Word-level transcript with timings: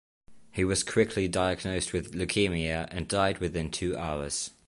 He 0.51 0.63
was 0.65 0.83
quickly 0.83 1.27
diagnosed 1.27 1.93
with 1.93 2.15
leukemia, 2.15 2.87
and 2.89 3.07
died 3.07 3.37
within 3.37 3.69
two 3.69 3.95
hours. 3.95 4.49